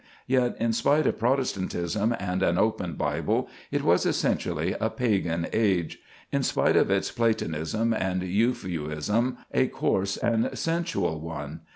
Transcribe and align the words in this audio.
Yet, 0.25 0.55
in 0.59 0.73
spite 0.73 1.05
of 1.05 1.19
Protestantism 1.19 2.15
and 2.19 2.41
an 2.41 2.57
open 2.57 2.93
Bible, 2.93 3.47
it 3.69 3.83
was 3.83 4.03
essentially 4.03 4.73
a 4.79 4.89
pagan 4.89 5.45
age; 5.53 5.99
in 6.31 6.41
spite 6.41 6.75
of 6.75 6.89
its 6.89 7.11
Platonism 7.11 7.93
and 7.93 8.23
Euphuism, 8.23 9.37
a 9.53 9.67
coarse 9.67 10.17
and 10.17 10.57
sensual 10.57 11.19
one. 11.19 11.59